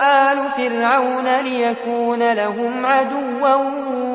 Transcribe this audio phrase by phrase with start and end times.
[0.00, 3.54] آل فرعون ليكون لهم عدوا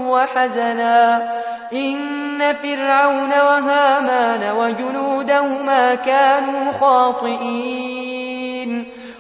[0.09, 1.31] وحزنا.
[1.73, 8.19] إن فرعون وهامان وجنودهما كانوا خاطئين.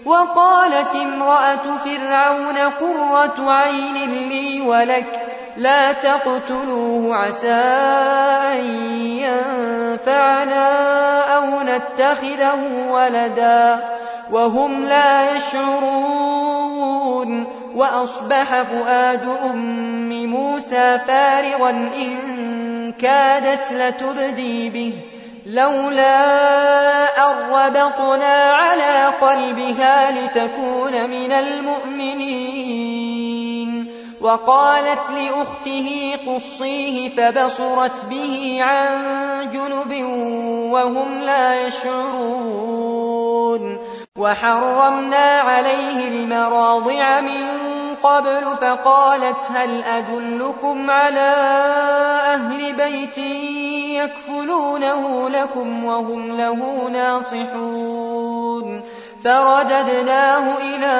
[0.05, 5.25] وقالت امرأة فرعون قرة عين لي ولك
[5.57, 7.63] لا تقتلوه عسى
[8.53, 8.65] أن
[9.01, 10.69] ينفعنا
[11.37, 13.79] أو نتخذه ولدا.
[14.31, 16.79] وهم لا يشعرون.
[17.75, 24.93] وأصبح فؤاد أم موسى فارغا إن كادت لتبدي به.
[25.45, 26.19] لولا
[27.25, 32.79] أربطنا على قلبها لتكون من المؤمنين.
[34.21, 38.99] وقالت لأخته قصيه فبصرت به عن
[39.53, 40.03] جنب
[40.71, 43.09] وهم لا يشعرون.
[44.19, 47.45] وحرمنا عليه المراضع من
[48.03, 51.35] قبل فقالت هل أدلكم على
[52.25, 53.17] أهل بيت
[54.03, 58.81] يكفلونه لكم وهم له ناصحون؟
[59.23, 60.95] فرددناه إلى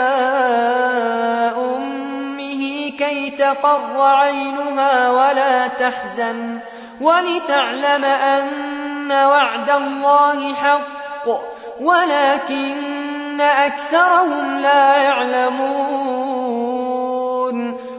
[1.57, 6.59] أمه كي تقر عينها ولا تحزن
[7.01, 16.59] ولتعلم أن وعد الله حق ولكن أكثرهم لا يعلمون.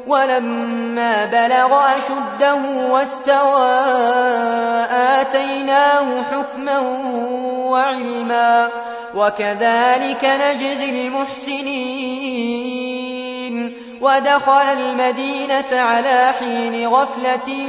[0.07, 2.55] ولما بلغ أشده
[2.91, 3.81] واستوى
[4.91, 6.79] آتيناه حكما
[7.59, 8.69] وعلما.
[9.15, 12.71] وكذلك نجزي المحسنين.
[14.01, 17.69] ودخل المدينة على حين غفلة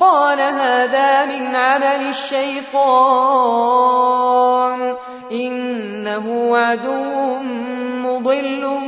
[0.00, 2.74] قال هذا من عمل الشيطان.
[5.32, 7.38] إنه عدو
[8.04, 8.78] مضل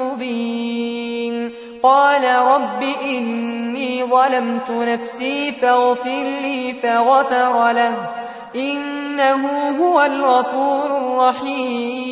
[0.00, 1.52] مبين.
[1.82, 7.94] قال رب إني ظلمت نفسي فاغفر لي فغفر له.
[8.56, 12.11] إنه هو الغفور الرحيم.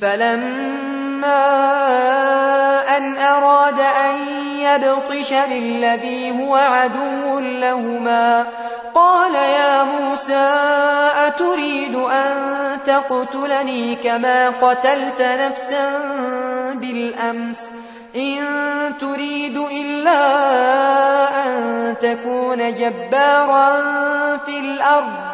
[0.00, 1.44] فلما
[2.96, 4.16] أن أراد أن
[4.58, 8.46] يبطش بالذي هو عدو لهما
[8.94, 10.50] قال يا موسى
[11.26, 12.54] أتريد أن
[12.86, 15.98] تقتلني كما قتلت نفسا
[16.74, 17.70] بالأمس
[18.16, 18.44] إن
[19.00, 20.24] تريد إلا
[21.46, 23.82] أن تكون جبارا
[24.36, 25.33] في الأرض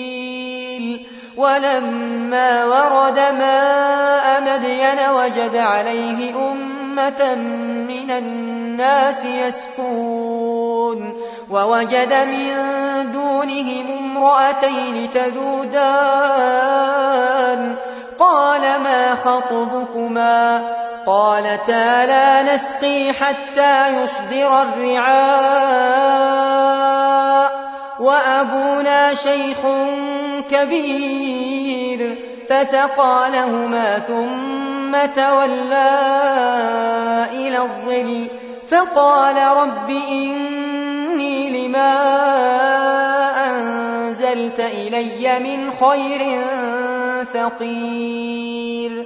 [1.41, 7.35] ولما ورد ماء مدين وجد عليه أمة
[7.87, 11.13] من الناس يسكون
[11.49, 12.55] ووجد من
[13.11, 16.01] دونهم امرأتين تذودان.
[18.19, 20.61] قال ما خطبكما؟
[21.05, 26.11] قالتا لا نسقي حتى يصدر الرعاء.
[28.01, 29.57] وأبونا شيخ
[30.51, 32.15] كبير
[32.49, 35.99] فسقى لهما ثم تولى
[37.33, 38.27] إلى الظل
[38.69, 41.93] فقال رب إني لما
[43.49, 46.41] أنزلت إلي من خير
[47.33, 49.05] فقير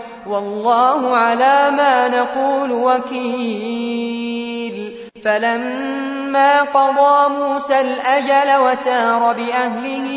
[0.31, 4.31] والله على ما نقول وكيل.
[5.25, 10.11] فلما قضى موسى الأجل وسار بأهله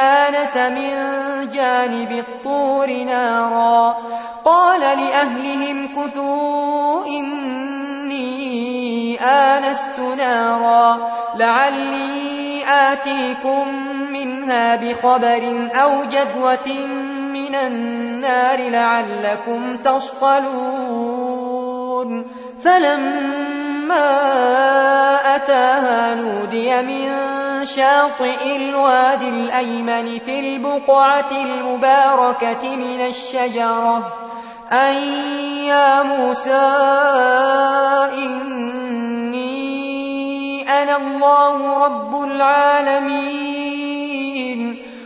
[0.00, 0.94] آنس من
[1.52, 3.96] جانب الطور نارا.
[4.44, 8.24] قال لأهلهم كثوا إني
[9.20, 11.10] آنست نارا.
[11.36, 13.68] لعلي آتيكم
[14.12, 16.86] منها بخبر أو جذوة
[17.54, 20.64] من النار لعلكم تصطلون.
[22.64, 24.10] فلما
[25.36, 27.10] أتاها نودي من
[27.64, 34.12] شاطئ الوادي الأيمن في البقعة المباركة من الشجرة.
[34.72, 34.94] أن
[35.66, 36.72] يا موسى
[38.18, 39.44] إني
[40.82, 43.64] أنا الله رب العالمين.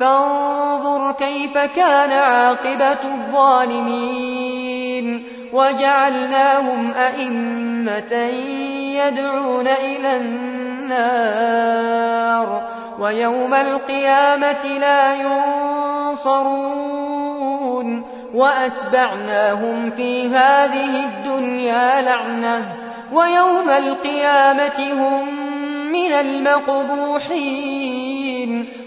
[0.00, 5.24] فانظر كيف كان عاقبة الظالمين.
[5.52, 8.12] وجعلناهم أئمة
[9.06, 11.78] يدعون إلى النار
[12.98, 16.98] ويوم القيامة لا ينصرون.
[18.34, 22.76] وأتبعناهم في هذه الدنيا لعنة
[23.12, 25.28] ويوم القيامة هم
[25.92, 28.17] من المقبوحين.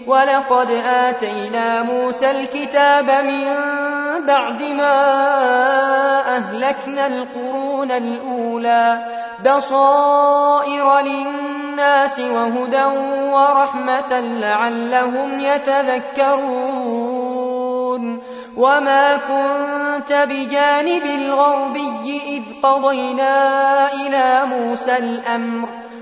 [0.06, 3.46] ولقد آتينا موسى الكتاب من
[4.26, 4.96] بعد ما
[6.36, 9.04] أهلكنا القرون الأولى.
[9.46, 12.84] بصائر للناس وهدى
[13.32, 16.82] ورحمة لعلهم يتذكرون.
[18.56, 25.68] وما كنت بجانب الغربي إذ قضينا إلى موسى الأمر.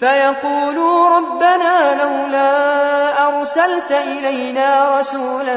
[0.00, 5.56] فيقولوا ربنا لولا أرسلت إلينا رسولا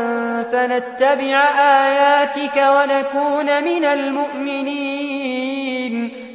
[0.51, 5.48] فنتبع آياتك ونكون من المؤمنين.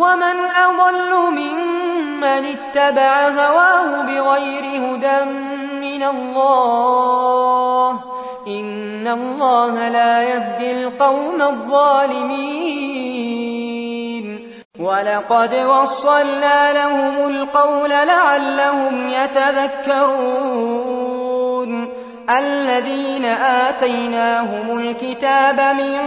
[0.00, 5.24] ومن أضل ممن اتبع هواه بغير هدى
[5.80, 7.90] من الله
[8.48, 12.80] إن الله لا يهدي القوم الظالمين
[14.78, 20.50] ولقد وصلنا لهم القول لعلهم يتذكرون
[22.30, 25.98] الذين آتيناهم الكتاب من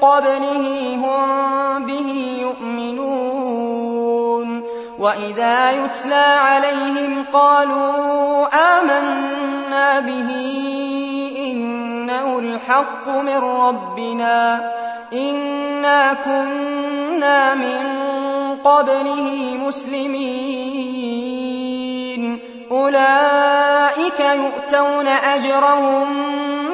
[0.00, 3.33] قبله هم به يؤمنون
[5.04, 8.46] وإذا يتلى عليهم قالوا
[8.80, 10.30] آمنا به
[11.38, 14.72] إنه الحق من ربنا
[15.12, 17.78] إنا كنا من
[18.64, 20.24] قبله مسلمين
[22.70, 26.08] أولئك يؤتون أجرهم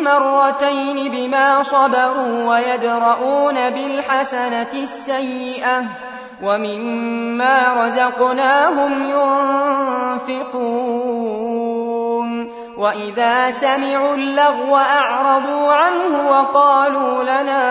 [0.04, 6.09] مرتين بما صبروا ويدرؤون بالحسنة السيئة
[6.42, 9.04] ومما رزقناهم
[10.30, 11.00] ينفقون
[12.76, 17.64] وإذا سمعوا اللغو أعرضوا عنه وقالوا لنا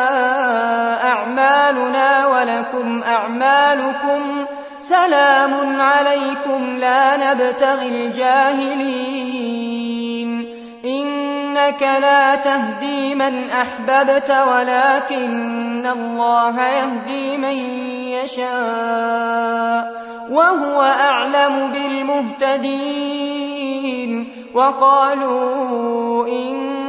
[1.07, 4.45] أعمالنا ولكم أعمالكم
[4.79, 9.69] سلام عليكم لا نبتغي الجاهلين
[11.59, 17.57] إنك لا تهدي من أحببت ولكن الله يهدي من
[18.23, 19.99] يشاء
[20.31, 21.71] وهو أعلم
[22.41, 23.09] بالمهتدين
[24.53, 26.88] وقالوا إن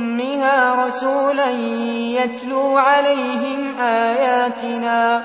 [0.41, 5.21] أمها رسولا يتلو عليهم آياتنا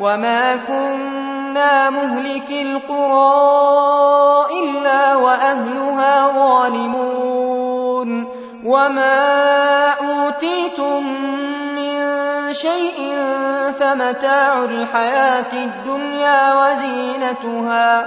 [0.00, 3.40] وما كنا مهلك القرى
[4.62, 7.60] إلا وأهلها ظالمون
[8.64, 11.06] وما أوتيتم
[11.74, 13.16] من شيء
[13.80, 18.06] فمتاع الحياة الدنيا وزينتها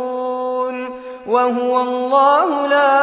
[1.27, 3.01] وهو الله لا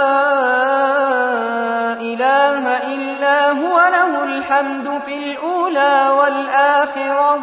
[2.01, 7.41] إله إلا هو له الحمد في الأولى والآخرة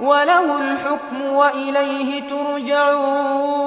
[0.00, 3.66] وله الحكم وإليه ترجعون.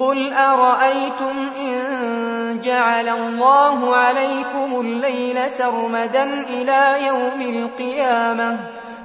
[0.00, 8.56] قل أرأيتم إن جعل الله عليكم الليل سرمدا إلى يوم القيامة؟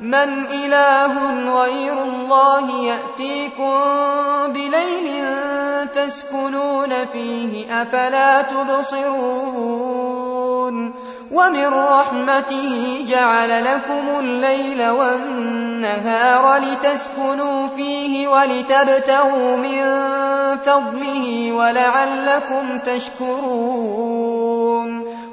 [0.00, 1.14] من إله
[1.62, 3.74] غير الله يأتيكم
[4.52, 5.08] بليل
[5.94, 9.74] تسكنون فيه أفلا تبصرون
[11.30, 19.84] ومن رحمته جعل لكم الليل والنهار لتسكنوا فيه ولتبتغوا من
[20.56, 24.24] فضله ولعلكم تشكرون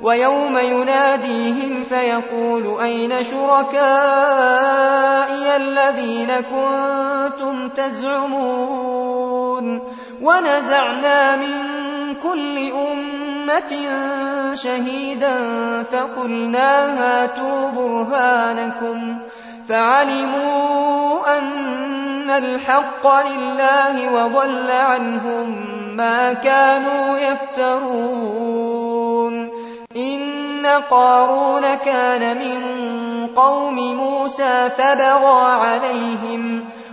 [0.01, 3.81] ويوم يناديهم فيقول أين شركائي
[5.55, 9.01] الذين كنتم تزعمون
[10.21, 11.63] ونزعنا من
[12.15, 13.20] كل أمة
[14.53, 15.37] شهيدا
[15.83, 19.17] فقلنا هاتوا برهانكم
[19.69, 25.65] فعلموا أن الحق لله وضل عنهم
[25.97, 28.61] ما كانوا يفترون.
[29.95, 32.61] إن قارون كان من
[33.35, 36.65] قوم موسى فبغى عليهم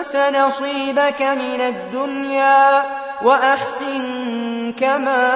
[0.00, 2.84] تنس نصيبك من الدنيا
[3.22, 5.26] وأحسن كما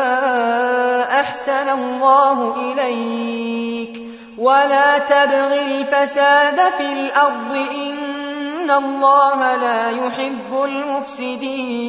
[1.21, 4.03] أحسن الله إليك
[4.39, 11.85] ولا تبغ الفساد في الأرض إن الله لا يحب المفسدين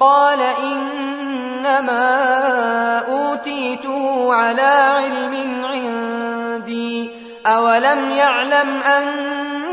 [0.00, 2.08] قال إنما
[2.98, 4.62] أوتيته على
[4.96, 7.10] علم عندي
[7.46, 9.32] أولم يعلم أن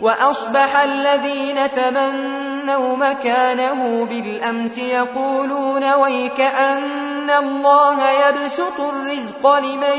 [0.00, 9.98] وأصبح الذين تمنوا مكانه بالأمس يقولون ويكأن الله يبسط الرزق لمن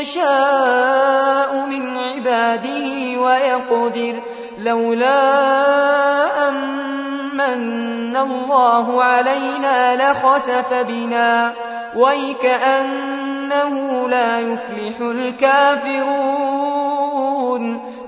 [0.00, 4.14] يشاء من عباده ويقدر
[4.58, 5.18] لولا
[6.48, 11.52] أمن الله علينا لخسف بنا
[11.96, 13.74] ويكأنه
[14.08, 16.34] لا يفلح الكافرون